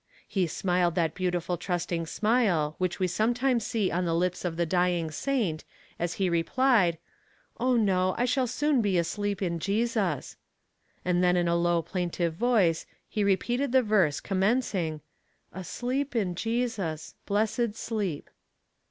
He 0.27 0.47
smiled 0.47 0.95
that 0.95 1.13
beautiful 1.13 1.57
trusting 1.57 2.07
smile 2.07 2.73
which 2.79 2.99
we 2.99 3.05
sometimes 3.05 3.67
see 3.67 3.91
on 3.91 4.03
the 4.03 4.15
lips 4.15 4.43
of 4.43 4.57
the 4.57 4.65
dying 4.65 5.11
saint, 5.11 5.63
as 5.99 6.15
he 6.15 6.27
replied: 6.27 6.97
"Oh 7.59 7.75
no, 7.75 8.15
I 8.17 8.25
shall 8.25 8.47
soon 8.47 8.81
be 8.81 8.97
asleep 8.97 9.43
in 9.43 9.59
Jesus"; 9.59 10.37
and 11.05 11.23
then 11.23 11.37
in 11.37 11.47
a 11.47 11.55
low 11.55 11.83
plaintive 11.83 12.33
voice 12.33 12.87
he 13.07 13.23
repeated 13.23 13.73
the 13.73 13.83
verse 13.83 14.19
commencing, 14.19 15.01
Asleep 15.53 16.15
in 16.15 16.33
Jesus, 16.33 17.13
blessed 17.27 17.75
sleep. 17.75 18.27